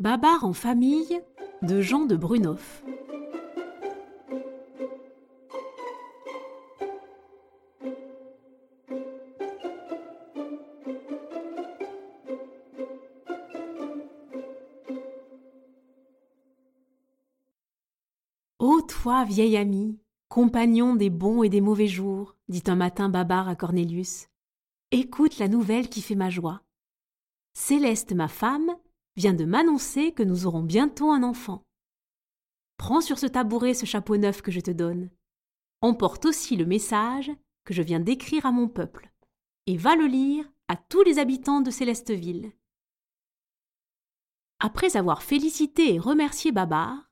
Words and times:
Babar 0.00 0.42
en 0.44 0.52
famille 0.52 1.20
de 1.62 1.80
Jean 1.80 2.04
de 2.04 2.16
Brunoff. 2.16 2.82
Ô 18.58 18.82
toi, 18.82 19.24
vieil 19.24 19.56
ami, 19.56 20.00
compagnon 20.28 20.96
des 20.96 21.08
bons 21.08 21.44
et 21.44 21.48
des 21.48 21.60
mauvais 21.60 21.86
jours, 21.86 22.34
dit 22.48 22.64
un 22.66 22.74
matin 22.74 23.08
Babar 23.08 23.46
à 23.46 23.54
Cornélius, 23.54 24.26
écoute 24.90 25.38
la 25.38 25.46
nouvelle 25.46 25.88
qui 25.88 26.02
fait 26.02 26.16
ma 26.16 26.30
joie. 26.30 26.62
Céleste, 27.56 28.12
ma 28.12 28.26
femme, 28.26 28.76
vient 29.16 29.34
de 29.34 29.44
m'annoncer 29.44 30.12
que 30.12 30.22
nous 30.22 30.46
aurons 30.46 30.62
bientôt 30.62 31.10
un 31.10 31.22
enfant. 31.22 31.62
Prends 32.76 33.00
sur 33.00 33.18
ce 33.18 33.26
tabouret 33.26 33.74
ce 33.74 33.86
chapeau 33.86 34.16
neuf 34.16 34.42
que 34.42 34.50
je 34.50 34.60
te 34.60 34.70
donne. 34.70 35.10
Emporte 35.80 36.24
aussi 36.26 36.56
le 36.56 36.66
message 36.66 37.30
que 37.64 37.74
je 37.74 37.82
viens 37.82 38.00
d'écrire 38.00 38.46
à 38.46 38.52
mon 38.52 38.68
peuple, 38.68 39.10
et 39.66 39.76
va 39.76 39.96
le 39.96 40.06
lire 40.06 40.50
à 40.68 40.76
tous 40.76 41.02
les 41.02 41.18
habitants 41.18 41.60
de 41.60 41.70
Célesteville. 41.70 42.52
Après 44.60 44.96
avoir 44.96 45.22
félicité 45.22 45.94
et 45.94 45.98
remercié 45.98 46.52
Babar, 46.52 47.10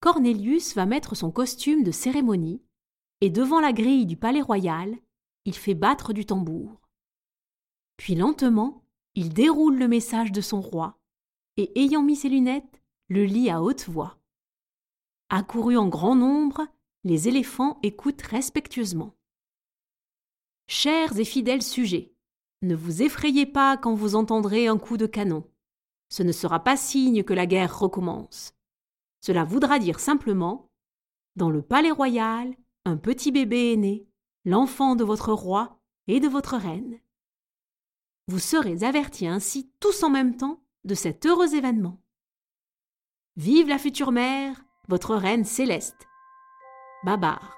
Cornélius 0.00 0.74
va 0.74 0.86
mettre 0.86 1.14
son 1.14 1.30
costume 1.30 1.82
de 1.82 1.90
cérémonie, 1.90 2.62
et 3.20 3.30
devant 3.30 3.60
la 3.60 3.72
grille 3.72 4.06
du 4.06 4.16
palais 4.16 4.42
royal, 4.42 4.96
il 5.44 5.54
fait 5.54 5.74
battre 5.74 6.12
du 6.12 6.26
tambour. 6.26 6.80
Puis 7.96 8.14
lentement, 8.14 8.84
il 9.14 9.32
déroule 9.32 9.78
le 9.78 9.88
message 9.88 10.32
de 10.32 10.40
son 10.40 10.60
roi, 10.60 10.98
et 11.56 11.80
ayant 11.80 12.02
mis 12.02 12.16
ses 12.16 12.28
lunettes, 12.28 12.82
le 13.08 13.24
lit 13.24 13.50
à 13.50 13.62
haute 13.62 13.88
voix. 13.88 14.18
Accourus 15.28 15.76
en 15.76 15.88
grand 15.88 16.14
nombre, 16.14 16.66
les 17.04 17.28
éléphants 17.28 17.78
écoutent 17.82 18.22
respectueusement. 18.22 19.14
Chers 20.66 21.18
et 21.18 21.24
fidèles 21.24 21.62
sujets, 21.62 22.14
ne 22.62 22.74
vous 22.74 23.02
effrayez 23.02 23.44
pas 23.44 23.76
quand 23.76 23.94
vous 23.94 24.14
entendrez 24.14 24.68
un 24.68 24.78
coup 24.78 24.96
de 24.96 25.06
canon. 25.06 25.44
Ce 26.08 26.22
ne 26.22 26.32
sera 26.32 26.64
pas 26.64 26.76
signe 26.76 27.22
que 27.22 27.34
la 27.34 27.46
guerre 27.46 27.78
recommence. 27.78 28.54
Cela 29.20 29.44
voudra 29.44 29.78
dire 29.78 30.00
simplement 30.00 30.70
Dans 31.36 31.50
le 31.50 31.60
palais 31.60 31.90
royal, 31.90 32.54
un 32.86 32.96
petit 32.96 33.32
bébé 33.32 33.72
est 33.72 33.76
né, 33.76 34.06
l'enfant 34.44 34.96
de 34.96 35.04
votre 35.04 35.32
roi 35.32 35.78
et 36.06 36.20
de 36.20 36.28
votre 36.28 36.56
reine. 36.56 37.00
Vous 38.28 38.38
serez 38.38 38.82
avertis 38.84 39.26
ainsi 39.26 39.70
tous 39.80 40.02
en 40.02 40.10
même 40.10 40.36
temps 40.36 40.63
de 40.84 40.94
cet 40.94 41.24
heureux 41.26 41.54
événement. 41.54 41.98
Vive 43.36 43.68
la 43.68 43.78
future 43.78 44.12
mère, 44.12 44.64
votre 44.88 45.16
reine 45.16 45.44
céleste. 45.44 46.06
Babar. 47.04 47.56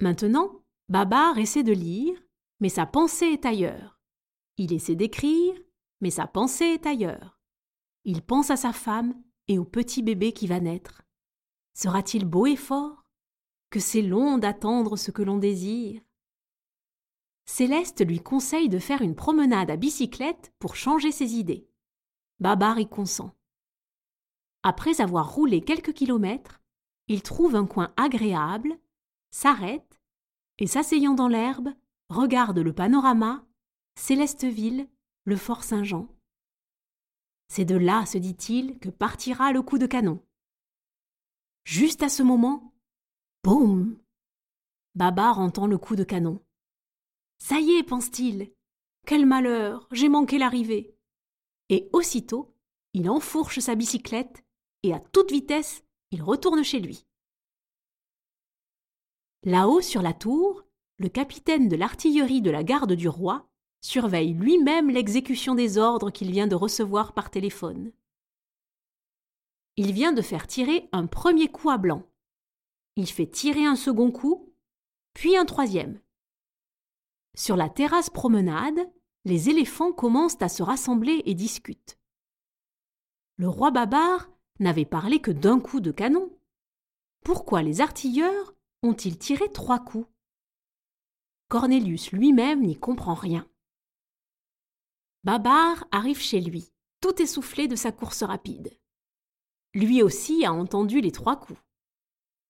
Maintenant, 0.00 0.64
Babar 0.88 1.38
essaie 1.38 1.62
de 1.62 1.72
lire, 1.72 2.18
mais 2.58 2.68
sa 2.68 2.86
pensée 2.86 3.26
est 3.26 3.46
ailleurs. 3.46 4.00
Il 4.56 4.72
essaie 4.72 4.96
d'écrire, 4.96 5.51
mais 6.02 6.10
sa 6.10 6.26
pensée 6.26 6.64
est 6.64 6.84
ailleurs. 6.84 7.38
Il 8.04 8.22
pense 8.22 8.50
à 8.50 8.56
sa 8.56 8.72
femme 8.72 9.14
et 9.46 9.58
au 9.58 9.64
petit 9.64 10.02
bébé 10.02 10.32
qui 10.32 10.48
va 10.48 10.60
naître. 10.60 11.02
Sera-t-il 11.74 12.26
beau 12.26 12.44
et 12.46 12.56
fort? 12.56 13.06
Que 13.70 13.80
c'est 13.80 14.02
long 14.02 14.36
d'attendre 14.36 14.96
ce 14.96 15.12
que 15.12 15.22
l'on 15.22 15.38
désire. 15.38 16.02
Céleste 17.46 18.04
lui 18.04 18.20
conseille 18.20 18.68
de 18.68 18.80
faire 18.80 19.00
une 19.00 19.14
promenade 19.14 19.70
à 19.70 19.76
bicyclette 19.76 20.52
pour 20.58 20.74
changer 20.74 21.12
ses 21.12 21.36
idées. 21.36 21.70
Babar 22.40 22.80
y 22.80 22.88
consent. 22.88 23.34
Après 24.64 25.00
avoir 25.00 25.32
roulé 25.32 25.60
quelques 25.60 25.92
kilomètres, 25.92 26.60
il 27.06 27.22
trouve 27.22 27.54
un 27.54 27.66
coin 27.66 27.92
agréable, 27.96 28.76
s'arrête 29.30 30.00
et 30.58 30.66
s'asseyant 30.66 31.14
dans 31.14 31.28
l'herbe, 31.28 31.70
regarde 32.08 32.58
le 32.58 32.72
panorama, 32.72 33.46
Célesteville 33.94 34.88
le 35.24 35.36
fort 35.36 35.64
Saint-Jean. 35.64 36.08
C'est 37.48 37.64
de 37.64 37.76
là, 37.76 38.06
se 38.06 38.18
dit-il, 38.18 38.78
que 38.78 38.88
partira 38.88 39.52
le 39.52 39.62
coup 39.62 39.78
de 39.78 39.86
canon. 39.86 40.24
Juste 41.64 42.02
à 42.02 42.08
ce 42.08 42.22
moment, 42.22 42.74
boum 43.44 43.98
Babar 44.94 45.38
entend 45.38 45.66
le 45.66 45.78
coup 45.78 45.96
de 45.96 46.04
canon. 46.04 46.42
Ça 47.38 47.60
y 47.60 47.72
est, 47.72 47.82
pense-t-il. 47.82 48.52
Quel 49.06 49.26
malheur, 49.26 49.88
j'ai 49.90 50.08
manqué 50.08 50.38
l'arrivée. 50.38 50.96
Et 51.68 51.88
aussitôt, 51.92 52.54
il 52.92 53.08
enfourche 53.08 53.60
sa 53.60 53.74
bicyclette 53.74 54.44
et 54.82 54.92
à 54.92 55.00
toute 55.00 55.30
vitesse, 55.30 55.84
il 56.10 56.22
retourne 56.22 56.62
chez 56.62 56.80
lui. 56.80 57.06
Là-haut 59.44 59.80
sur 59.80 60.02
la 60.02 60.12
tour, 60.12 60.64
le 60.98 61.08
capitaine 61.08 61.68
de 61.68 61.76
l'artillerie 61.76 62.42
de 62.42 62.50
la 62.50 62.62
garde 62.62 62.92
du 62.92 63.08
roi 63.08 63.48
surveille 63.82 64.32
lui-même 64.32 64.88
l'exécution 64.88 65.54
des 65.54 65.76
ordres 65.76 66.10
qu'il 66.10 66.30
vient 66.30 66.46
de 66.46 66.54
recevoir 66.54 67.12
par 67.12 67.30
téléphone. 67.30 67.92
Il 69.76 69.92
vient 69.92 70.12
de 70.12 70.22
faire 70.22 70.46
tirer 70.46 70.88
un 70.92 71.06
premier 71.06 71.48
coup 71.48 71.68
à 71.68 71.76
blanc. 71.76 72.02
Il 72.96 73.06
fait 73.06 73.26
tirer 73.26 73.64
un 73.66 73.76
second 73.76 74.10
coup, 74.10 74.54
puis 75.14 75.36
un 75.36 75.44
troisième. 75.44 76.00
Sur 77.34 77.56
la 77.56 77.68
terrasse 77.68 78.10
promenade, 78.10 78.90
les 79.24 79.48
éléphants 79.50 79.92
commencent 79.92 80.40
à 80.40 80.48
se 80.48 80.62
rassembler 80.62 81.22
et 81.26 81.34
discutent. 81.34 81.98
Le 83.36 83.48
roi 83.48 83.70
Babar 83.70 84.30
n'avait 84.60 84.84
parlé 84.84 85.20
que 85.20 85.30
d'un 85.30 85.58
coup 85.58 85.80
de 85.80 85.90
canon. 85.90 86.30
Pourquoi 87.24 87.62
les 87.62 87.80
artilleurs 87.80 88.54
ont-ils 88.82 89.18
tiré 89.18 89.50
trois 89.50 89.78
coups? 89.78 90.06
Cornélius 91.48 92.12
lui-même 92.12 92.62
n'y 92.62 92.76
comprend 92.76 93.14
rien. 93.14 93.46
Babar 95.24 95.86
arrive 95.92 96.20
chez 96.20 96.40
lui, 96.40 96.72
tout 97.00 97.20
essoufflé 97.22 97.68
de 97.68 97.76
sa 97.76 97.92
course 97.92 98.22
rapide. 98.22 98.76
Lui 99.74 100.02
aussi 100.02 100.44
a 100.44 100.52
entendu 100.52 101.00
les 101.00 101.12
trois 101.12 101.38
coups. 101.38 101.60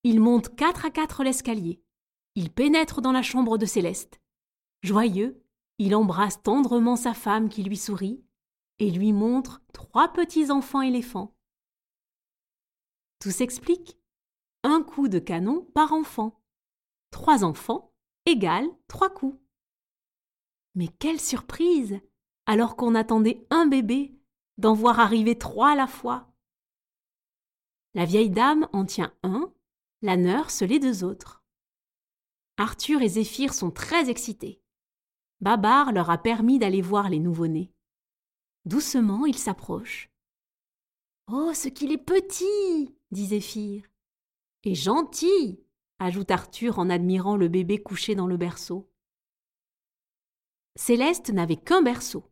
Il 0.05 0.21
monte 0.21 0.56
quatre 0.56 0.87
à 0.87 0.91
quatre 0.91 1.22
l'escalier. 1.22 1.83
Il 2.34 2.50
pénètre 2.50 3.03
dans 3.03 3.12
la 3.12 3.22
chambre 3.22 3.59
de 3.59 3.66
Céleste. 3.66 4.21
Joyeux, 4.83 5.44
il 5.78 5.94
embrasse 5.94 6.43
tendrement 6.43 6.97
sa 6.97 7.15
femme 7.15 7.49
qui 7.49 7.62
lui 7.62 7.77
sourit 7.77 8.25
et 8.78 8.91
lui 8.91 9.12
montre 9.12 9.62
trois 9.72 10.12
petits 10.12 10.50
enfants 10.50 10.81
éléphants. 10.81 11.37
Tout 13.21 13.31
s'explique. 13.31 13.99
Un 14.65 14.83
coup 14.83 15.09
de 15.09 15.19
canon 15.19 15.65
par 15.75 15.93
enfant. 15.93 16.41
Trois 17.10 17.44
enfants 17.44 17.93
égale 18.27 18.69
trois 18.89 19.10
coups. 19.10 19.39
Mais 20.75 20.89
quelle 20.89 21.21
surprise 21.21 22.00
alors 22.53 22.77
qu'on 22.77 22.95
attendait 22.95 23.47
un 23.49 23.65
bébé, 23.65 24.15
d'en 24.59 24.75
voir 24.75 25.01
arriver 25.01 25.39
trois 25.39 25.71
à 25.71 25.75
la 25.75 25.87
fois. 25.87 26.31
La 27.95 28.05
vieille 28.05 28.29
dame 28.29 28.69
en 28.75 28.85
tient 28.85 29.15
un, 29.23 29.51
la 30.03 30.19
nurse 30.19 30.61
les 30.61 30.79
deux 30.79 31.03
autres. 31.03 31.43
Arthur 32.59 33.01
et 33.01 33.09
Zéphyr 33.09 33.55
sont 33.55 33.71
très 33.71 34.11
excités. 34.11 34.61
Babar 35.41 35.93
leur 35.93 36.11
a 36.11 36.19
permis 36.19 36.59
d'aller 36.59 36.83
voir 36.83 37.09
les 37.09 37.21
nouveau-nés. 37.21 37.73
Doucement, 38.67 39.25
ils 39.25 39.39
s'approchent. 39.39 40.10
Oh, 41.28 41.55
ce 41.55 41.69
qu'il 41.69 41.91
est 41.91 41.97
petit 41.97 42.95
dit 43.13 43.28
Zéphyr. 43.28 43.83
Et 44.65 44.75
gentil 44.75 45.59
ajoute 45.98 46.31
Arthur 46.31 46.78
en 46.78 46.91
admirant 46.91 47.39
le 47.39 47.48
bébé 47.48 47.83
couché 47.83 48.15
dans 48.15 48.27
le 48.27 48.37
berceau. 48.37 48.93
Céleste 50.77 51.31
n'avait 51.31 51.57
qu'un 51.57 51.81
berceau. 51.81 52.28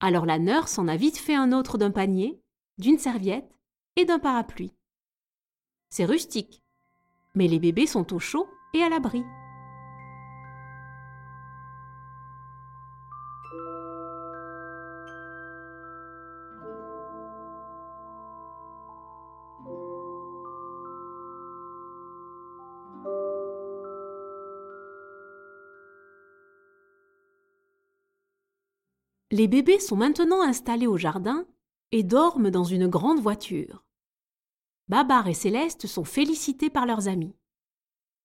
Alors 0.00 0.26
la 0.26 0.38
nurse 0.38 0.78
en 0.78 0.86
a 0.88 0.96
vite 0.96 1.18
fait 1.18 1.34
un 1.34 1.52
autre 1.52 1.76
d'un 1.76 1.90
panier, 1.90 2.40
d'une 2.78 2.98
serviette 2.98 3.50
et 3.96 4.04
d'un 4.04 4.18
parapluie. 4.18 4.72
C'est 5.90 6.04
rustique, 6.04 6.62
mais 7.34 7.48
les 7.48 7.58
bébés 7.58 7.86
sont 7.86 8.14
au 8.14 8.18
chaud 8.18 8.48
et 8.74 8.82
à 8.82 8.88
l'abri. 8.88 9.22
Les 29.30 29.46
bébés 29.46 29.78
sont 29.78 29.96
maintenant 29.96 30.42
installés 30.42 30.86
au 30.86 30.96
jardin 30.96 31.46
et 31.92 32.02
dorment 32.02 32.50
dans 32.50 32.64
une 32.64 32.88
grande 32.88 33.20
voiture. 33.20 33.84
Babar 34.88 35.28
et 35.28 35.34
Céleste 35.34 35.86
sont 35.86 36.04
félicités 36.04 36.70
par 36.70 36.86
leurs 36.86 37.08
amis. 37.08 37.36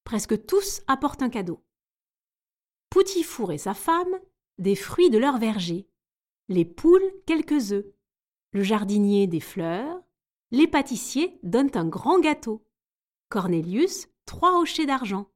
Presque 0.06 0.46
tous 0.46 0.82
apportent 0.88 1.22
un 1.22 1.30
cadeau. 1.30 1.62
Poutifour 2.90 3.52
et 3.52 3.58
sa 3.58 3.74
femme 3.74 4.20
des 4.60 4.76
fruits 4.76 5.10
de 5.10 5.18
leur 5.18 5.40
verger, 5.40 5.90
les 6.48 6.66
poules 6.66 7.14
quelques 7.26 7.72
œufs, 7.72 7.86
le 8.52 8.64
jardinier 8.64 9.28
des 9.28 9.40
fleurs, 9.40 10.02
les 10.52 10.68
pâtissiers 10.68 11.40
donnent 11.44 11.72
un 11.74 11.88
grand 11.88 12.20
gâteau, 12.20 12.66
Cornelius 13.30 14.08
trois 14.26 14.60
hochets 14.60 14.86
d'argent. 14.86 15.32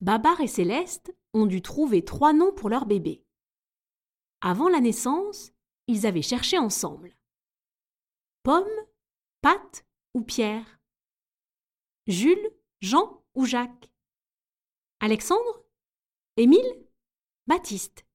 Babar 0.00 0.40
et 0.40 0.46
Céleste 0.46 1.14
ont 1.34 1.46
dû 1.46 1.62
trouver 1.62 2.04
trois 2.04 2.32
noms 2.32 2.52
pour 2.52 2.68
leur 2.68 2.86
bébé. 2.86 3.25
Avant 4.40 4.68
la 4.68 4.80
naissance, 4.80 5.52
ils 5.86 6.06
avaient 6.06 6.22
cherché 6.22 6.58
ensemble. 6.58 7.16
Pomme, 8.42 8.64
Pat 9.40 9.86
ou 10.14 10.22
Pierre? 10.22 10.80
Jules, 12.06 12.50
Jean 12.80 13.24
ou 13.34 13.44
Jacques? 13.44 13.90
Alexandre? 15.00 15.64
Émile? 16.36 16.86
Baptiste? 17.46 18.06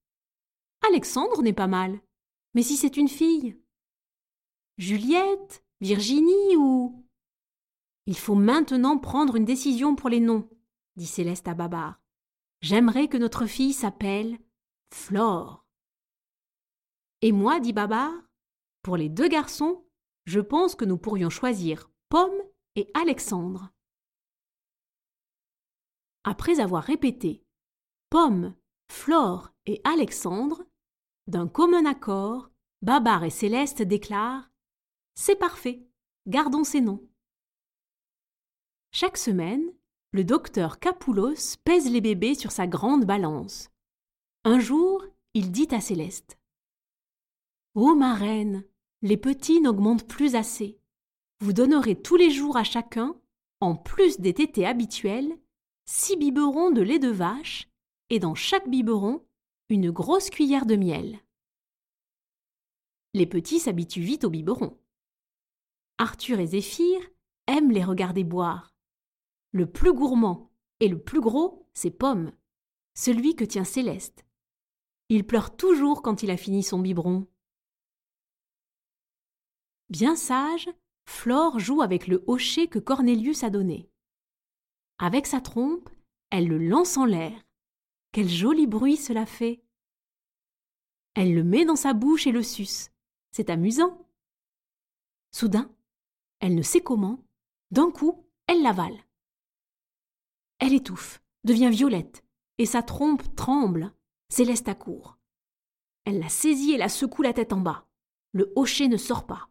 Alexandre 0.88 1.42
n'est 1.42 1.54
pas 1.54 1.68
mal. 1.68 2.02
Mais 2.54 2.64
si 2.64 2.78
c'est 2.78 2.98
une 2.98 3.08
fille? 3.08 3.58
Juliette 4.78 5.64
Virginie 5.82 6.56
ou? 6.58 7.04
Il 8.06 8.18
faut 8.18 8.36
maintenant 8.36 9.00
prendre 9.00 9.36
une 9.36 9.46
décision 9.46 9.96
pour 9.96 10.10
les 10.10 10.20
noms, 10.20 10.48
dit 10.96 11.08
Céleste 11.08 11.48
à 11.48 11.56
Babar. 11.56 12.00
J'aimerais 12.62 13.08
que 13.08 13.18
notre 13.18 13.48
fille 13.48 13.74
s'appelle 13.74 14.38
Flore. 14.94 15.61
Et 17.22 17.32
moi, 17.32 17.60
dit 17.60 17.74
Babar, 17.74 18.12
pour 18.82 18.98
les 18.98 19.10
deux 19.10 19.28
garçons, 19.28 19.86
je 20.26 20.40
pense 20.40 20.76
que 20.76 20.86
nous 20.86 20.98
pourrions 20.98 21.30
choisir 21.30 21.92
Pomme 22.10 22.42
et 22.76 22.90
Alexandre. 22.96 23.70
Après 26.24 26.60
avoir 26.60 26.84
répété 26.84 27.44
Pomme, 28.10 28.56
Flore 28.92 29.52
et 29.66 29.82
Alexandre, 29.84 30.64
d'un 31.28 31.48
commun 31.48 31.86
accord, 31.86 32.50
Babar 32.82 33.24
et 33.24 33.30
Céleste 33.30 33.84
déclarent 33.84 34.50
C'est 35.14 35.36
parfait, 35.36 35.88
gardons 36.28 36.64
ces 36.64 36.82
noms. 36.82 37.08
Chaque 38.92 39.18
semaine, 39.18 39.64
le 40.12 40.24
docteur 40.24 40.80
Capoulos 40.80 41.58
pèse 41.64 41.90
les 41.90 42.02
bébés 42.02 42.36
sur 42.36 42.52
sa 42.52 42.68
grande 42.68 43.06
balance. 43.06 43.70
Un 44.44 44.60
jour, 44.60 45.06
il 45.34 45.52
dit 45.52 45.68
à 45.72 45.80
Céleste 45.80 46.41
Ô 47.74 47.96
ma 47.96 48.16
reine, 48.16 48.66
les 49.02 49.16
petits 49.16 49.62
n'augmentent 49.62 50.08
plus 50.08 50.36
assez. 50.36 50.78
Vous 51.40 51.54
donnerez 51.54 51.96
tous 51.96 52.18
les 52.18 52.30
jours 52.30 52.58
à 52.58 52.66
chacun, 52.66 53.16
en 53.62 53.76
plus 53.76 54.20
des 54.20 54.34
tétés 54.34 54.66
habituels, 54.66 55.38
six 55.86 56.18
biberons 56.18 56.72
de 56.72 56.82
lait 56.82 57.00
de 57.00 57.10
vache 57.10 57.70
et 58.10 58.20
dans 58.20 58.36
chaque 58.36 58.68
biberon, 58.68 59.26
une 59.70 59.90
grosse 59.90 60.30
cuillère 60.30 60.66
de 60.66 60.76
miel. 60.76 61.20
Les 63.14 63.26
petits 63.26 63.60
s'habituent 63.60 64.02
vite 64.02 64.26
au 64.26 64.30
biberon. 64.30 64.78
Arthur 65.98 66.40
et 66.40 66.48
Zéphyr 66.48 67.00
aiment 67.48 67.72
les 67.72 67.84
regarder 67.84 68.26
boire. 68.26 68.76
Le 69.52 69.66
plus 69.66 69.94
gourmand 69.94 70.52
et 70.82 70.90
le 70.90 71.02
plus 71.02 71.22
gros, 71.22 71.70
c'est 71.74 71.92
Pomme, 71.92 72.34
celui 72.96 73.36
que 73.36 73.46
tient 73.46 73.64
Céleste. 73.64 74.26
Il 75.08 75.26
pleure 75.26 75.56
toujours 75.56 76.02
quand 76.02 76.22
il 76.22 76.32
a 76.32 76.38
fini 76.38 76.64
son 76.64 76.80
biberon. 76.80 77.28
Bien 79.92 80.16
sage, 80.16 80.70
Flore 81.06 81.60
joue 81.60 81.82
avec 81.82 82.08
le 82.08 82.24
hochet 82.26 82.68
que 82.68 82.80
Cornelius 82.80 83.44
a 83.44 83.50
donné. 83.50 83.90
Avec 85.00 85.28
sa 85.28 85.42
trompe, 85.42 85.90
elle 86.30 86.48
le 86.48 86.58
lance 86.58 86.96
en 86.96 87.04
l'air. 87.04 87.38
Quel 88.14 88.30
joli 88.30 88.68
bruit 88.68 88.96
cela 88.96 89.26
fait. 89.26 89.62
Elle 91.14 91.36
le 91.36 91.44
met 91.44 91.66
dans 91.66 91.76
sa 91.76 91.92
bouche 91.94 92.26
et 92.26 92.32
le 92.32 92.42
suce. 92.42 92.90
C'est 93.34 93.50
amusant. 93.50 94.08
Soudain, 95.32 95.70
elle 96.40 96.56
ne 96.56 96.62
sait 96.62 96.82
comment, 96.82 97.26
d'un 97.72 97.92
coup, 97.92 98.26
elle 98.48 98.62
l'avale. 98.62 98.98
Elle 100.60 100.74
étouffe, 100.74 101.22
devient 101.44 101.70
violette, 101.70 102.24
et 102.58 102.66
sa 102.66 102.82
trompe 102.82 103.36
tremble. 103.36 103.94
Céleste 104.30 104.70
accourt. 104.70 105.18
Elle 106.06 106.20
la 106.20 106.30
saisit 106.30 106.72
et 106.72 106.78
la 106.78 106.88
secoue 106.88 107.24
la 107.24 107.34
tête 107.34 107.52
en 107.52 107.60
bas. 107.60 107.90
Le 108.32 108.54
hocher 108.56 108.88
ne 108.88 108.96
sort 108.96 109.26
pas. 109.26 109.51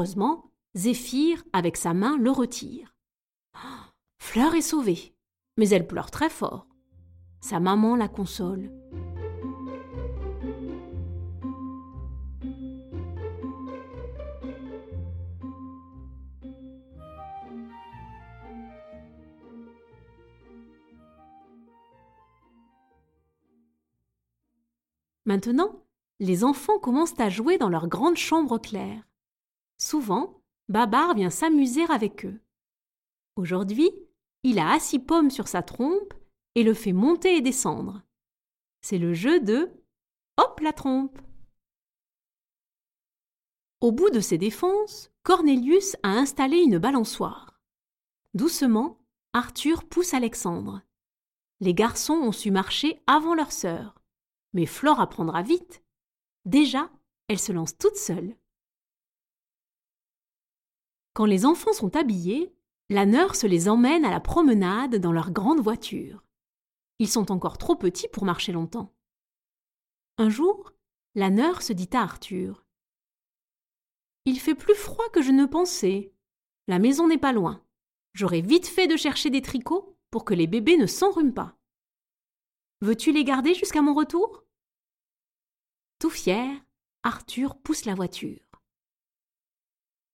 Heureusement, 0.00 0.50
Zéphyr, 0.74 1.44
avec 1.52 1.76
sa 1.76 1.92
main, 1.92 2.16
le 2.16 2.30
retire. 2.30 2.96
Fleur 4.18 4.54
est 4.54 4.62
sauvée, 4.62 5.14
mais 5.58 5.68
elle 5.68 5.86
pleure 5.86 6.10
très 6.10 6.30
fort. 6.30 6.66
Sa 7.42 7.60
maman 7.60 7.96
la 7.96 8.08
console. 8.08 8.72
Maintenant, 25.26 25.84
les 26.20 26.42
enfants 26.42 26.78
commencent 26.78 27.20
à 27.20 27.28
jouer 27.28 27.58
dans 27.58 27.68
leur 27.68 27.86
grande 27.86 28.16
chambre 28.16 28.56
claire. 28.56 29.09
Souvent, 29.80 30.42
Babar 30.68 31.14
vient 31.14 31.30
s'amuser 31.30 31.84
avec 31.88 32.26
eux. 32.26 32.38
Aujourd'hui, 33.36 33.90
il 34.42 34.58
a 34.58 34.72
assis 34.72 34.98
Pomme 34.98 35.30
sur 35.30 35.48
sa 35.48 35.62
trompe 35.62 36.12
et 36.54 36.62
le 36.62 36.74
fait 36.74 36.92
monter 36.92 37.36
et 37.36 37.40
descendre. 37.40 38.02
C'est 38.82 38.98
le 38.98 39.14
jeu 39.14 39.40
de 39.40 39.70
Hop 40.36 40.60
la 40.60 40.74
trompe. 40.74 41.18
Au 43.80 43.90
bout 43.90 44.10
de 44.10 44.20
ses 44.20 44.36
défenses, 44.36 45.10
Cornelius 45.22 45.96
a 46.02 46.10
installé 46.10 46.58
une 46.58 46.78
balançoire. 46.78 47.58
Doucement, 48.34 48.98
Arthur 49.32 49.88
pousse 49.88 50.12
Alexandre. 50.12 50.82
Les 51.60 51.72
garçons 51.72 52.14
ont 52.14 52.32
su 52.32 52.50
marcher 52.50 53.02
avant 53.06 53.34
leur 53.34 53.50
sœur. 53.50 54.02
Mais 54.52 54.66
Flore 54.66 55.00
apprendra 55.00 55.42
vite. 55.42 55.82
Déjà, 56.44 56.90
elle 57.28 57.38
se 57.38 57.52
lance 57.52 57.78
toute 57.78 57.96
seule. 57.96 58.36
Quand 61.12 61.24
les 61.24 61.44
enfants 61.44 61.72
sont 61.72 61.96
habillés, 61.96 62.54
la 62.88 63.06
nurse 63.06 63.44
les 63.44 63.68
emmène 63.68 64.04
à 64.04 64.10
la 64.10 64.20
promenade 64.20 64.96
dans 64.96 65.12
leur 65.12 65.30
grande 65.30 65.60
voiture. 65.60 66.24
Ils 66.98 67.08
sont 67.08 67.32
encore 67.32 67.58
trop 67.58 67.76
petits 67.76 68.08
pour 68.08 68.24
marcher 68.24 68.52
longtemps. 68.52 68.92
Un 70.18 70.28
jour, 70.28 70.72
la 71.14 71.30
nurse 71.30 71.70
dit 71.70 71.88
à 71.92 72.02
Arthur 72.02 72.64
Il 74.24 74.38
fait 74.38 74.54
plus 74.54 74.74
froid 74.74 75.08
que 75.12 75.22
je 75.22 75.30
ne 75.30 75.46
pensais. 75.46 76.12
La 76.68 76.78
maison 76.78 77.08
n'est 77.08 77.18
pas 77.18 77.32
loin. 77.32 77.64
J'aurai 78.12 78.40
vite 78.40 78.66
fait 78.66 78.86
de 78.86 78.96
chercher 78.96 79.30
des 79.30 79.42
tricots 79.42 79.96
pour 80.10 80.24
que 80.24 80.34
les 80.34 80.46
bébés 80.46 80.76
ne 80.76 80.86
s'enrhument 80.86 81.32
pas. 81.32 81.56
Veux-tu 82.80 83.12
les 83.12 83.24
garder 83.24 83.54
jusqu'à 83.54 83.82
mon 83.82 83.94
retour? 83.94 84.44
Tout 85.98 86.10
fier, 86.10 86.50
Arthur 87.02 87.56
pousse 87.56 87.84
la 87.84 87.94
voiture. 87.94 88.49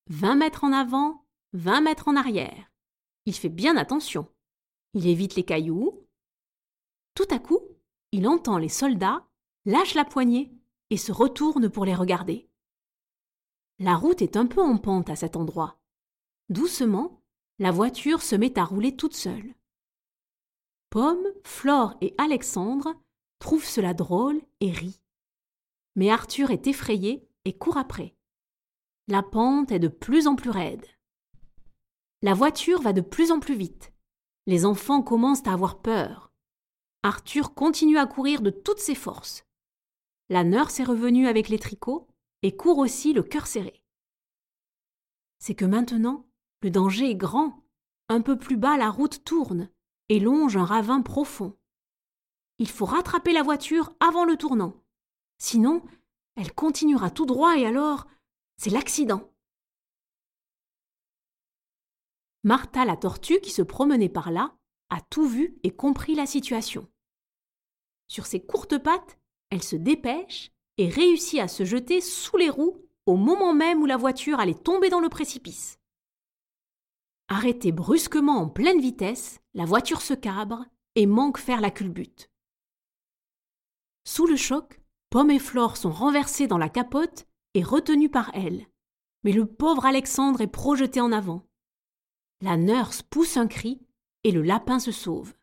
Vingt 0.09 0.37
mètres 0.37 0.63
en 0.63 0.73
avant, 0.73 1.25
vingt 1.53 1.81
mètres 1.81 2.07
en 2.07 2.15
arrière. 2.15 2.71
Il 3.25 3.35
fait 3.35 3.49
bien 3.49 3.77
attention. 3.77 4.29
Il 4.95 5.09
évite 5.09 5.35
les 5.35 5.45
cailloux. 5.45 6.07
Tout 7.15 7.27
à 7.31 7.41
coup, 7.41 7.61
il 8.13 8.29
entend 8.29 8.59
les 8.59 8.69
soldats, 8.69 9.27
lâche 9.65 9.95
la 9.95 10.05
poignée 10.05 10.53
et 10.91 10.97
se 10.97 11.11
retourne 11.11 11.69
pour 11.69 11.85
les 11.85 11.95
regarder. 11.95 12.49
La 13.81 13.97
route 13.97 14.23
est 14.23 14.37
un 14.37 14.47
peu 14.47 14.63
en 14.63 14.79
pente 14.79 15.11
à 15.11 15.17
cet 15.17 15.37
endroit. 15.37 15.81
Doucement, 16.49 17.21
la 17.59 17.73
voiture 17.73 18.23
se 18.23 18.37
met 18.37 18.59
à 18.59 18.65
rouler 18.65 18.97
toute 18.97 19.15
seule. 19.15 19.55
Pomme, 20.89 21.27
Flore 21.45 21.95
et 22.01 22.15
Alexandre 22.17 22.95
trouvent 23.41 23.67
cela 23.67 23.93
drôle 23.93 24.41
et 24.61 24.71
rient. 24.71 25.01
Mais 25.97 26.11
Arthur 26.11 26.53
est 26.53 26.69
effrayé 26.69 27.29
et 27.45 27.59
court 27.59 27.77
après. 27.77 28.16
La 29.09 29.23
pente 29.23 29.71
est 29.71 29.79
de 29.79 29.87
plus 29.87 30.27
en 30.27 30.35
plus 30.35 30.51
raide. 30.51 30.85
La 32.23 32.35
voiture 32.35 32.83
va 32.83 32.93
de 32.93 33.01
plus 33.01 33.31
en 33.31 33.39
plus 33.39 33.55
vite. 33.55 33.93
Les 34.47 34.65
enfants 34.65 35.01
commencent 35.01 35.47
à 35.47 35.53
avoir 35.53 35.81
peur. 35.81 36.33
Arthur 37.05 37.55
continue 37.55 37.99
à 37.99 38.07
courir 38.07 38.43
de 38.43 38.51
toutes 38.51 38.81
ses 38.81 38.97
forces. 38.97 39.45
La 40.29 40.43
nurse 40.43 40.81
est 40.81 40.85
revenue 40.85 41.29
avec 41.29 41.49
les 41.49 41.59
tricots 41.61 42.09
et 42.43 42.57
court 42.57 42.79
aussi 42.79 43.13
le 43.13 43.23
cœur 43.23 43.47
serré. 43.47 43.81
C'est 45.39 45.55
que 45.55 45.65
maintenant, 45.65 46.27
le 46.63 46.71
danger 46.71 47.11
est 47.11 47.17
grand. 47.17 47.63
Un 48.09 48.21
peu 48.23 48.37
plus 48.37 48.57
bas, 48.57 48.77
la 48.77 48.91
route 48.91 49.23
tourne 49.23 49.71
et 50.09 50.19
longe 50.19 50.57
un 50.57 50.65
ravin 50.65 51.01
profond. 51.01 51.57
Il 52.59 52.69
faut 52.69 52.87
rattraper 52.87 53.33
la 53.33 53.45
voiture 53.45 53.93
avant 54.01 54.25
le 54.25 54.37
tournant. 54.37 54.83
Sinon, 55.39 55.85
Elle 56.39 56.53
continuera 56.53 57.11
tout 57.11 57.25
droit 57.25 57.57
et 57.57 57.65
alors, 57.65 58.07
c'est 58.57 58.71
l'accident. 58.71 59.33
Martha 62.45 62.85
la 62.85 62.97
tortue, 62.97 63.41
qui 63.41 63.51
se 63.51 63.63
promenait 63.63 64.09
par 64.09 64.31
là, 64.31 64.57
a 64.91 65.01
tout 65.01 65.27
vu 65.27 65.59
et 65.65 65.75
compris 65.75 66.15
la 66.15 66.27
situation. 66.27 66.89
Sur 68.09 68.27
ses 68.27 68.45
courtes 68.45 68.79
pattes, 68.79 69.19
elle 69.51 69.63
se 69.63 69.77
dépêche 69.77 70.53
et 70.79 70.89
réussit 70.89 71.41
à 71.41 71.49
se 71.49 71.65
jeter 71.65 72.01
sous 72.01 72.37
les 72.37 72.51
roues 72.51 72.81
au 73.07 73.17
moment 73.17 73.53
même 73.53 73.83
où 73.83 73.87
la 73.87 73.97
voiture 73.97 74.41
allait 74.41 74.55
tomber 74.55 74.91
dans 74.91 75.01
le 75.01 75.09
précipice. 75.09 75.79
Arrêtée 77.29 77.73
brusquement 77.73 78.39
en 78.39 78.49
pleine 78.49 78.81
vitesse, 78.81 79.41
la 79.55 79.65
voiture 79.65 80.01
se 80.01 80.15
cabre 80.15 80.65
et 80.95 81.07
manque 81.07 81.39
faire 81.39 81.61
la 81.61 81.71
culbute. 81.71 82.31
Sous 84.05 84.27
le 84.27 84.37
choc, 84.37 84.81
Pomme 85.11 85.31
et 85.31 85.41
Flore 85.41 85.77
sont 85.77 85.91
renversées 85.91 86.47
dans 86.47 86.59
la 86.59 86.69
capote 86.69 87.27
et 87.57 87.63
retenues 87.63 88.11
par 88.11 88.31
elle. 88.35 88.67
Mais 89.25 89.33
le 89.33 89.47
pauvre 89.47 89.87
Alexandre 89.87 90.43
est 90.43 90.47
projeté 90.47 91.01
en 91.01 91.11
avant. 91.11 91.43
La 92.43 92.59
nurse 92.59 93.01
pousse 93.01 93.39
un 93.39 93.47
cri 93.47 93.81
et 94.25 94.31
le 94.31 94.43
lapin 94.43 94.79
se 94.79 94.93
sauve. 94.93 95.35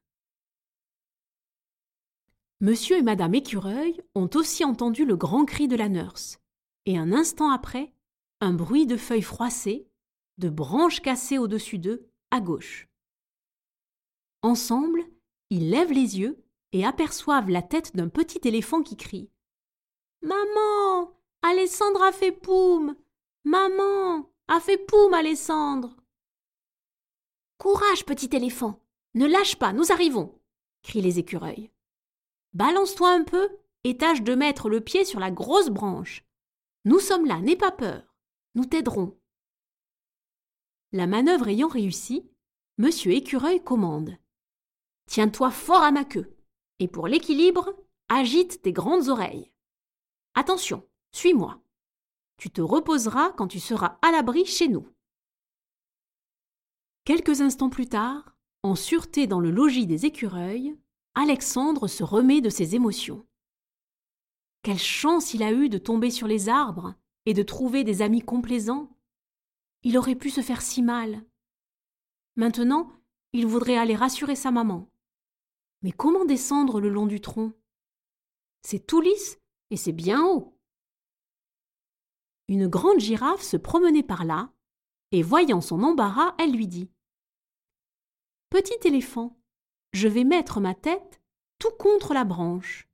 Monsieur 2.61 2.97
et 2.97 3.01
Madame 3.01 3.33
Écureuil 3.33 3.99
ont 4.13 4.29
aussi 4.35 4.63
entendu 4.63 5.05
le 5.05 5.17
grand 5.17 5.45
cri 5.45 5.67
de 5.67 5.75
la 5.75 5.89
nurse, 5.89 6.39
et 6.85 6.99
un 6.99 7.11
instant 7.11 7.49
après, 7.49 7.91
un 8.41 8.53
bruit 8.53 8.85
de 8.85 8.95
feuilles 8.95 9.23
froissées, 9.23 9.87
de 10.37 10.49
branches 10.49 11.01
cassées 11.01 11.39
au-dessus 11.39 11.79
d'eux, 11.79 12.07
à 12.29 12.41
gauche. 12.41 12.87
Ensemble, 14.43 15.03
ils 15.49 15.71
lèvent 15.71 15.91
les 15.91 16.19
yeux 16.19 16.45
et 16.73 16.85
aperçoivent 16.85 17.49
la 17.49 17.63
tête 17.63 17.95
d'un 17.95 18.07
petit 18.07 18.47
éléphant 18.47 18.83
qui 18.83 18.97
crie 18.97 19.31
Maman 20.21 21.22
Alessandre 21.45 22.01
a 22.01 22.13
fait 22.13 22.31
poum 22.31 22.95
Maman 23.43 24.29
a 24.47 24.61
fait 24.61 24.77
poum, 24.77 25.13
Alessandre 25.13 25.93
Courage, 27.57 28.05
petit 28.05 28.33
éléphant 28.33 28.79
Ne 29.13 29.27
lâche 29.27 29.57
pas, 29.57 29.73
nous 29.73 29.91
arrivons 29.91 30.39
crient 30.83 31.01
les 31.01 31.19
écureuils. 31.19 31.69
Balance-toi 32.53 33.11
un 33.11 33.23
peu 33.25 33.49
et 33.83 33.97
tâche 33.97 34.21
de 34.21 34.35
mettre 34.35 34.69
le 34.69 34.79
pied 34.79 35.03
sur 35.03 35.19
la 35.19 35.31
grosse 35.31 35.69
branche. 35.69 36.23
Nous 36.85 36.99
sommes 36.99 37.25
là, 37.25 37.39
n'aie 37.41 37.57
pas 37.57 37.71
peur. 37.71 38.15
Nous 38.55 38.65
t'aiderons. 38.65 39.17
La 40.93 41.07
manœuvre 41.07 41.49
ayant 41.49 41.67
réussi, 41.67 42.29
Monsieur 42.77 43.11
Écureuil 43.11 43.61
commande. 43.61 44.17
Tiens-toi 45.07 45.51
fort 45.51 45.83
à 45.83 45.91
ma 45.91 46.05
queue, 46.05 46.35
et 46.79 46.87
pour 46.87 47.07
l'équilibre, 47.07 47.75
agite 48.07 48.61
tes 48.61 48.71
grandes 48.71 49.09
oreilles. 49.09 49.51
Attention, 50.35 50.87
suis-moi. 51.13 51.61
Tu 52.37 52.49
te 52.49 52.61
reposeras 52.61 53.31
quand 53.31 53.47
tu 53.47 53.59
seras 53.59 53.97
à 54.01 54.11
l'abri 54.11 54.45
chez 54.45 54.67
nous. 54.67 54.87
Quelques 57.05 57.41
instants 57.41 57.69
plus 57.69 57.87
tard, 57.87 58.35
en 58.63 58.75
sûreté 58.75 59.27
dans 59.27 59.39
le 59.39 59.51
logis 59.51 59.87
des 59.87 60.05
écureuils, 60.05 60.77
Alexandre 61.15 61.87
se 61.87 62.03
remet 62.03 62.41
de 62.41 62.49
ses 62.49 62.75
émotions. 62.75 63.25
Quelle 64.63 64.79
chance 64.79 65.33
il 65.33 65.43
a 65.43 65.51
eu 65.51 65.69
de 65.69 65.77
tomber 65.77 66.09
sur 66.09 66.27
les 66.27 66.49
arbres 66.49 66.95
et 67.25 67.33
de 67.33 67.43
trouver 67.43 67.83
des 67.83 68.01
amis 68.01 68.21
complaisants. 68.21 68.89
Il 69.83 69.97
aurait 69.97 70.15
pu 70.15 70.29
se 70.29 70.41
faire 70.41 70.61
si 70.61 70.81
mal. 70.81 71.23
Maintenant, 72.35 72.91
il 73.33 73.45
voudrait 73.45 73.77
aller 73.77 73.95
rassurer 73.95 74.35
sa 74.35 74.51
maman. 74.51 74.89
Mais 75.81 75.91
comment 75.91 76.25
descendre 76.25 76.79
le 76.79 76.89
long 76.89 77.05
du 77.05 77.19
tronc? 77.21 77.53
C'est 78.61 78.85
tout 78.85 79.01
lisse 79.01 79.39
et 79.69 79.77
c'est 79.77 79.91
bien 79.91 80.25
haut. 80.25 80.52
Une 82.47 82.67
grande 82.67 82.99
girafe 82.99 83.41
se 83.41 83.57
promenait 83.57 84.03
par 84.03 84.25
là, 84.25 84.51
et 85.11 85.21
voyant 85.21 85.61
son 85.61 85.83
embarras, 85.83 86.35
elle 86.39 86.51
lui 86.51 86.67
dit 86.67 86.89
Petit 88.49 88.87
éléphant, 88.87 89.37
je 89.93 90.07
vais 90.07 90.23
mettre 90.23 90.59
ma 90.59 90.75
tête 90.75 91.21
tout 91.59 91.71
contre 91.71 92.13
la 92.13 92.25
branche. 92.25 92.89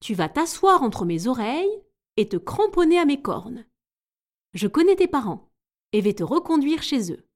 Tu 0.00 0.14
vas 0.14 0.28
t'asseoir 0.28 0.82
entre 0.82 1.04
mes 1.04 1.26
oreilles 1.26 1.82
et 2.16 2.28
te 2.28 2.36
cramponner 2.36 2.98
à 2.98 3.04
mes 3.04 3.20
cornes. 3.22 3.66
Je 4.54 4.66
connais 4.66 4.96
tes 4.96 5.08
parents 5.08 5.50
et 5.92 6.00
vais 6.00 6.14
te 6.14 6.24
reconduire 6.24 6.82
chez 6.82 7.12
eux. 7.12 7.28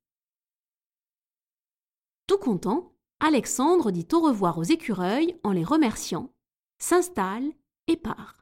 Tout 2.27 2.39
content, 2.39 2.93
Alexandre 3.21 3.91
dit 3.91 4.09
au 4.13 4.21
revoir 4.21 4.59
aux 4.59 4.65
écureuils 4.65 5.39
en 5.45 5.53
les 5.53 5.65
remerciant, 5.65 6.33
s'installe 6.79 7.53
et 7.87 7.97
part. 7.97 8.42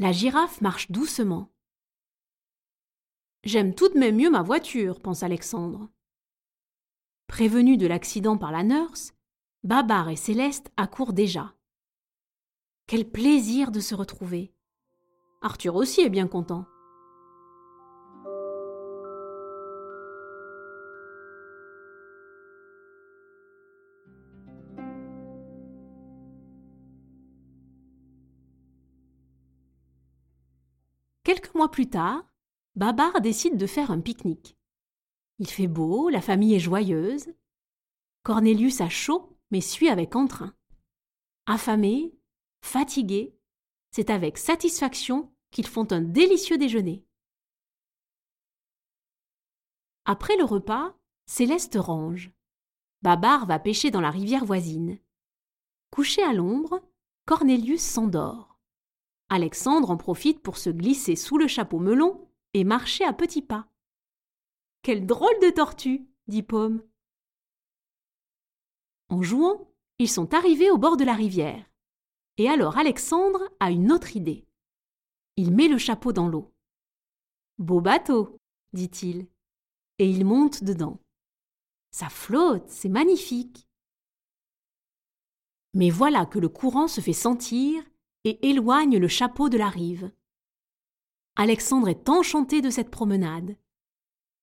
La 0.00 0.10
girafe 0.10 0.60
marche 0.60 0.90
doucement. 0.90 1.52
J'aime 3.44 3.76
tout 3.76 3.88
de 3.88 3.96
même 3.96 4.16
mieux 4.16 4.30
ma 4.30 4.42
voiture, 4.42 5.00
pense 5.00 5.22
Alexandre. 5.22 5.88
Prévenus 7.28 7.78
de 7.78 7.86
l'accident 7.86 8.36
par 8.36 8.50
la 8.50 8.64
nurse, 8.64 9.14
Babar 9.62 10.08
et 10.08 10.16
Céleste 10.16 10.72
accourent 10.76 11.12
déjà. 11.12 11.54
Quel 12.88 13.08
plaisir 13.08 13.70
de 13.70 13.78
se 13.78 13.94
retrouver. 13.94 14.52
Arthur 15.42 15.76
aussi 15.76 16.00
est 16.00 16.10
bien 16.10 16.26
content. 16.26 16.66
Quelques 31.34 31.54
mois 31.56 31.68
plus 31.68 31.90
tard, 31.90 32.24
Babar 32.76 33.20
décide 33.20 33.56
de 33.56 33.66
faire 33.66 33.90
un 33.90 34.00
pique-nique. 34.00 34.56
Il 35.40 35.48
fait 35.48 35.66
beau, 35.66 36.08
la 36.08 36.20
famille 36.20 36.54
est 36.54 36.60
joyeuse. 36.60 37.26
Cornelius 38.22 38.80
a 38.80 38.88
chaud, 38.88 39.36
mais 39.50 39.60
suit 39.60 39.88
avec 39.88 40.14
entrain. 40.14 40.54
Affamé, 41.46 42.14
fatigué, 42.60 43.36
c'est 43.90 44.10
avec 44.10 44.38
satisfaction 44.38 45.34
qu'ils 45.50 45.66
font 45.66 45.90
un 45.90 46.02
délicieux 46.02 46.56
déjeuner. 46.56 47.04
Après 50.04 50.36
le 50.36 50.44
repas, 50.44 50.96
Céleste 51.26 51.74
range. 51.74 52.30
Babar 53.02 53.44
va 53.46 53.58
pêcher 53.58 53.90
dans 53.90 54.00
la 54.00 54.10
rivière 54.10 54.44
voisine. 54.44 55.00
Couché 55.90 56.22
à 56.22 56.32
l'ombre, 56.32 56.80
Cornelius 57.26 57.82
s'endort. 57.82 58.53
Alexandre 59.34 59.90
en 59.90 59.96
profite 59.96 60.40
pour 60.40 60.58
se 60.58 60.70
glisser 60.70 61.16
sous 61.16 61.38
le 61.38 61.48
chapeau 61.48 61.80
melon 61.80 62.28
et 62.52 62.62
marcher 62.62 63.04
à 63.04 63.12
petits 63.12 63.42
pas. 63.42 63.66
Quelle 64.82 65.06
drôle 65.06 65.36
de 65.42 65.50
tortue 65.50 66.06
dit 66.28 66.44
Pomme. 66.44 66.84
En 69.08 69.22
jouant, 69.22 69.68
ils 69.98 70.08
sont 70.08 70.34
arrivés 70.34 70.70
au 70.70 70.78
bord 70.78 70.96
de 70.96 71.02
la 71.02 71.14
rivière. 71.14 71.68
Et 72.36 72.48
alors 72.48 72.78
Alexandre 72.78 73.40
a 73.58 73.72
une 73.72 73.90
autre 73.90 74.14
idée. 74.14 74.46
Il 75.36 75.52
met 75.52 75.66
le 75.66 75.78
chapeau 75.78 76.12
dans 76.12 76.28
l'eau. 76.28 76.54
Beau 77.58 77.80
bateau, 77.80 78.38
dit-il, 78.72 79.26
et 79.98 80.08
il 80.08 80.24
monte 80.24 80.62
dedans. 80.62 81.00
Ça 81.90 82.08
flotte, 82.08 82.68
c'est 82.68 82.88
magnifique. 82.88 83.68
Mais 85.74 85.90
voilà 85.90 86.24
que 86.24 86.38
le 86.38 86.48
courant 86.48 86.86
se 86.86 87.00
fait 87.00 87.12
sentir 87.12 87.82
et 88.24 88.48
éloigne 88.48 88.98
le 88.98 89.08
chapeau 89.08 89.48
de 89.48 89.58
la 89.58 89.68
rive. 89.68 90.10
Alexandre 91.36 91.88
est 91.88 92.08
enchanté 92.08 92.62
de 92.62 92.70
cette 92.70 92.90
promenade. 92.90 93.56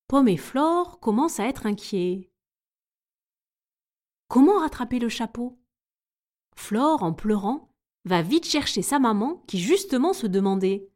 Pomme 0.08 0.28
et 0.28 0.38
Flore 0.38 1.00
commencent 1.00 1.40
à 1.40 1.48
être 1.48 1.66
inquiets. 1.66 2.32
Comment 4.28 4.60
rattraper 4.60 5.00
le 5.00 5.10
chapeau? 5.10 5.58
Flore, 6.56 7.04
en 7.04 7.14
pleurant, 7.14 7.74
va 8.06 8.22
vite 8.22 8.46
chercher 8.46 8.82
sa 8.82 9.00
maman 9.00 9.44
qui 9.48 9.60
justement 9.60 10.14
se 10.14 10.28
demandait 10.28 10.90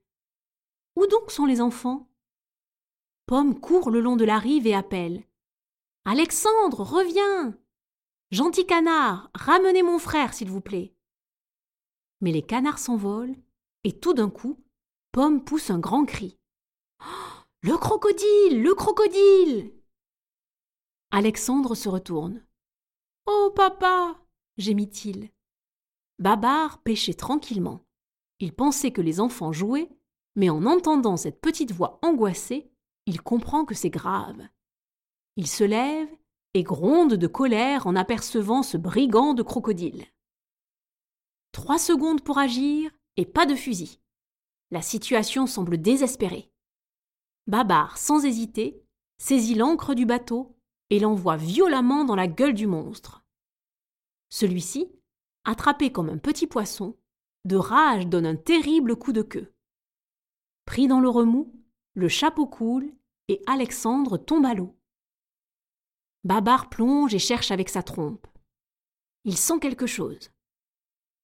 Où 0.95 1.05
donc 1.07 1.31
sont 1.31 1.45
les 1.45 1.61
enfants? 1.61 2.09
Pomme 3.25 3.59
court 3.59 3.89
le 3.89 4.01
long 4.01 4.15
de 4.15 4.25
la 4.25 4.39
rive 4.39 4.67
et 4.67 4.75
appelle 4.75 5.23
Alexandre, 6.05 6.81
reviens 6.81 7.57
Gentil 8.31 8.65
canard, 8.65 9.29
ramenez 9.33 9.83
mon 9.83 9.99
frère, 9.99 10.33
s'il 10.33 10.49
vous 10.49 10.61
plaît. 10.61 10.94
Mais 12.21 12.31
les 12.31 12.41
canards 12.41 12.79
s'envolent, 12.79 13.35
et 13.83 13.91
tout 13.99 14.13
d'un 14.13 14.29
coup, 14.29 14.63
Pomme 15.11 15.43
pousse 15.43 15.69
un 15.69 15.79
grand 15.79 16.05
cri. 16.05 16.37
Le 17.61 17.77
crocodile 17.77 18.61
Le 18.61 18.75
crocodile 18.75 19.71
Alexandre 21.11 21.75
se 21.75 21.87
retourne. 21.87 22.45
Oh 23.25 23.51
papa 23.55 24.19
gémit-il. 24.57 25.31
Babar 26.19 26.81
pêchait 26.83 27.13
tranquillement. 27.13 27.85
Il 28.39 28.53
pensait 28.53 28.91
que 28.91 29.01
les 29.01 29.19
enfants 29.19 29.51
jouaient, 29.53 29.89
mais 30.35 30.49
en 30.49 30.65
entendant 30.65 31.17
cette 31.17 31.39
petite 31.39 31.71
voix 31.71 31.99
angoissée, 32.01 32.69
il 33.05 33.21
comprend 33.21 33.65
que 33.65 33.75
c'est 33.75 33.89
grave. 33.89 34.47
Il 35.37 35.47
se 35.47 35.63
lève 35.63 36.09
et 36.53 36.63
gronde 36.63 37.13
de 37.13 37.27
colère 37.27 37.87
en 37.87 37.95
apercevant 37.95 38.63
ce 38.63 38.77
brigand 38.77 39.33
de 39.33 39.43
crocodile. 39.43 40.05
Trois 41.55 41.79
secondes 41.79 42.21
pour 42.21 42.37
agir, 42.37 42.91
et 43.15 43.25
pas 43.25 43.45
de 43.45 43.55
fusil. 43.55 44.01
La 44.71 44.81
situation 44.81 45.47
semble 45.47 45.77
désespérée. 45.77 46.51
Babar, 47.47 47.97
sans 47.97 48.25
hésiter, 48.25 48.83
saisit 49.19 49.55
l'ancre 49.55 49.95
du 49.95 50.05
bateau 50.05 50.59
et 50.89 50.99
l'envoie 50.99 51.37
violemment 51.37 52.03
dans 52.03 52.17
la 52.17 52.27
gueule 52.27 52.55
du 52.55 52.67
monstre. 52.67 53.23
Celui-ci, 54.29 54.91
attrapé 55.45 55.93
comme 55.93 56.09
un 56.09 56.17
petit 56.17 56.45
poisson, 56.45 56.97
de 57.45 57.55
rage 57.55 58.05
donne 58.07 58.25
un 58.25 58.35
terrible 58.35 58.97
coup 58.97 59.13
de 59.13 59.21
queue. 59.21 59.53
Pris 60.65 60.89
dans 60.89 60.99
le 60.99 61.07
remous, 61.07 61.53
le 61.93 62.09
chapeau 62.09 62.47
coule 62.47 62.93
et 63.29 63.41
Alexandre 63.47 64.17
tombe 64.17 64.45
à 64.45 64.55
l'eau. 64.55 64.75
Babar 66.25 66.69
plonge 66.69 67.15
et 67.15 67.19
cherche 67.19 67.51
avec 67.51 67.69
sa 67.69 67.81
trompe. 67.81 68.27
Il 69.23 69.37
sent 69.37 69.59
quelque 69.61 69.87
chose. 69.87 70.34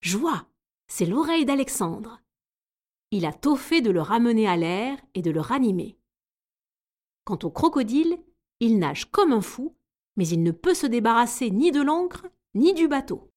Joie, 0.01 0.47
c'est 0.87 1.05
l'oreille 1.05 1.45
d'Alexandre. 1.45 2.21
Il 3.11 3.25
a 3.25 3.33
tôt 3.33 3.55
fait 3.55 3.81
de 3.81 3.91
le 3.91 4.01
ramener 4.01 4.47
à 4.47 4.57
l'air 4.57 4.97
et 5.13 5.21
de 5.21 5.29
le 5.29 5.39
ranimer. 5.39 5.95
Quant 7.23 7.37
au 7.43 7.51
crocodile, 7.51 8.17
il 8.59 8.79
nage 8.79 9.11
comme 9.11 9.31
un 9.31 9.41
fou, 9.41 9.75
mais 10.17 10.27
il 10.27 10.41
ne 10.41 10.51
peut 10.51 10.73
se 10.73 10.87
débarrasser 10.87 11.51
ni 11.51 11.71
de 11.71 11.81
l'encre 11.81 12.27
ni 12.55 12.73
du 12.73 12.87
bateau. 12.87 13.31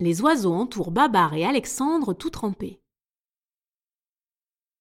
Les 0.00 0.20
oiseaux 0.20 0.52
entourent 0.52 0.90
Babar 0.90 1.32
et 1.32 1.46
Alexandre 1.46 2.12
tout 2.12 2.30
trempés. 2.30 2.82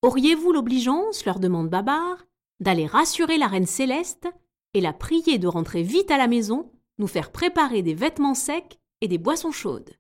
Auriez-vous 0.02 0.52
l'obligeance, 0.52 1.24
leur 1.24 1.40
demande 1.40 1.70
Babar, 1.70 2.26
d'aller 2.60 2.88
rassurer 2.88 3.38
la 3.38 3.48
reine 3.48 3.66
céleste 3.66 4.28
et 4.74 4.82
la 4.82 4.92
prier 4.92 5.38
de 5.38 5.48
rentrer 5.48 5.82
vite 5.82 6.12
à 6.12 6.18
la 6.18 6.28
maison, 6.28 6.72
nous 6.98 7.08
faire 7.08 7.32
préparer 7.32 7.84
des 7.84 7.94
vêtements 7.94 8.36
secs 8.36 8.82
et 9.04 9.10
des 9.10 9.18
boissons 9.18 9.52
chaudes. 9.52 9.98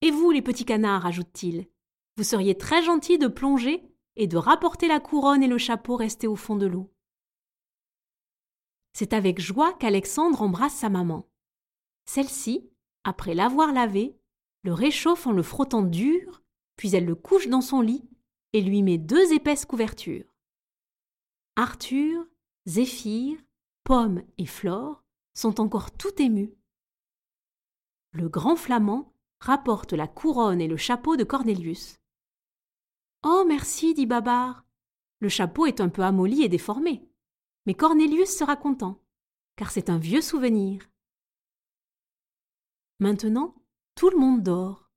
Et 0.00 0.12
vous, 0.12 0.30
les 0.30 0.42
petits 0.42 0.64
canards, 0.64 1.06
ajoute-t-il, 1.06 1.66
vous 2.16 2.22
seriez 2.22 2.56
très 2.56 2.84
gentils 2.84 3.18
de 3.18 3.26
plonger 3.26 3.82
et 4.14 4.28
de 4.28 4.36
rapporter 4.36 4.86
la 4.86 5.00
couronne 5.00 5.42
et 5.42 5.48
le 5.48 5.58
chapeau 5.58 5.96
restés 5.96 6.28
au 6.28 6.36
fond 6.36 6.54
de 6.54 6.66
l'eau. 6.66 6.94
C'est 8.92 9.12
avec 9.12 9.40
joie 9.40 9.72
qu'Alexandre 9.72 10.40
embrasse 10.40 10.74
sa 10.74 10.88
maman. 10.88 11.28
Celle-ci, 12.04 12.70
après 13.02 13.34
l'avoir 13.34 13.72
lavé, 13.72 14.16
le 14.62 14.72
réchauffe 14.72 15.26
en 15.26 15.32
le 15.32 15.42
frottant 15.42 15.82
dur, 15.82 16.44
puis 16.76 16.94
elle 16.94 17.06
le 17.06 17.16
couche 17.16 17.48
dans 17.48 17.60
son 17.60 17.80
lit 17.80 18.08
et 18.52 18.60
lui 18.60 18.84
met 18.84 18.98
deux 18.98 19.32
épaisses 19.32 19.66
couvertures. 19.66 20.32
Arthur, 21.56 22.24
Zéphyr, 22.66 23.36
Pomme 23.82 24.22
et 24.38 24.46
Flore 24.46 25.02
sont 25.34 25.60
encore 25.60 25.90
tout 25.90 26.22
émus. 26.22 26.54
Le 28.12 28.28
grand 28.28 28.56
flamand 28.56 29.12
rapporte 29.40 29.92
la 29.92 30.08
couronne 30.08 30.60
et 30.60 30.68
le 30.68 30.76
chapeau 30.76 31.16
de 31.16 31.24
Cornelius. 31.24 31.98
Oh 33.22 33.44
merci, 33.46 33.94
dit 33.94 34.06
Babar. 34.06 34.64
Le 35.20 35.28
chapeau 35.28 35.66
est 35.66 35.80
un 35.80 35.88
peu 35.88 36.02
amolli 36.02 36.42
et 36.42 36.48
déformé. 36.48 37.08
Mais 37.66 37.74
Cornelius 37.74 38.30
sera 38.30 38.56
content, 38.56 39.02
car 39.56 39.70
c'est 39.70 39.90
un 39.90 39.98
vieux 39.98 40.22
souvenir. 40.22 40.88
Maintenant, 43.00 43.54
tout 43.94 44.10
le 44.10 44.18
monde 44.18 44.42
dort. 44.42 44.90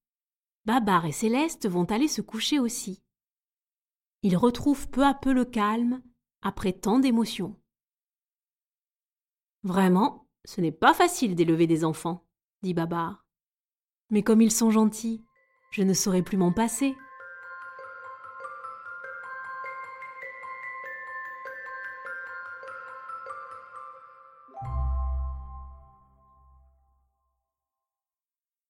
Babar 0.65 1.05
et 1.05 1.11
Céleste 1.11 1.67
vont 1.67 1.85
aller 1.85 2.07
se 2.07 2.21
coucher 2.21 2.59
aussi. 2.59 3.03
Ils 4.23 4.37
retrouvent 4.37 4.89
peu 4.89 5.03
à 5.03 5.13
peu 5.13 5.33
le 5.33 5.45
calme 5.45 6.01
après 6.41 6.73
tant 6.73 6.99
d'émotions. 6.99 7.59
Vraiment, 9.63 10.27
ce 10.45 10.61
n'est 10.61 10.71
pas 10.71 10.93
facile 10.93 11.35
d'élever 11.35 11.67
des 11.67 11.83
enfants, 11.83 12.25
dit 12.63 12.73
Babar. 12.73 13.25
Mais 14.09 14.23
comme 14.23 14.41
ils 14.41 14.51
sont 14.51 14.71
gentils, 14.71 15.23
je 15.71 15.83
ne 15.83 15.93
saurais 15.93 16.21
plus 16.21 16.37
m'en 16.37 16.51
passer. 16.51 16.95